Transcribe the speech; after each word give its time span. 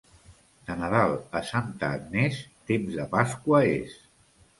De 0.69 0.77
Nadal 0.77 1.11
a 1.39 1.41
Santa 1.49 1.89
Agnès, 1.97 2.39
temps 2.71 2.97
de 3.01 3.05
Pasqua 3.13 3.61
és. 3.75 3.95